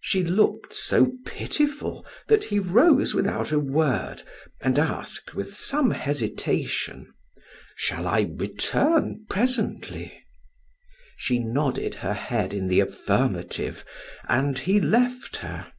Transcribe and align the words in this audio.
She 0.00 0.22
looked 0.22 0.72
so 0.74 1.10
pitiful 1.26 2.06
that 2.28 2.44
he 2.44 2.60
rose 2.60 3.14
without 3.14 3.50
a 3.50 3.58
word 3.58 4.22
and 4.60 4.78
asked 4.78 5.34
with 5.34 5.52
some 5.54 5.90
hesitation: 5.90 7.12
"Shall 7.74 8.06
I 8.06 8.28
return 8.36 9.26
presently?" 9.28 10.22
She 11.16 11.40
nodded 11.40 11.96
her 11.96 12.14
head 12.14 12.54
in 12.54 12.68
the 12.68 12.78
affirmative 12.78 13.84
and 14.28 14.56
he 14.56 14.80
left 14.80 15.38
her. 15.38 15.72